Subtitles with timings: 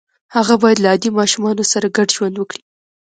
[0.35, 2.61] هغه باید له عادي ماشومانو سره ګډ ژوند وکړي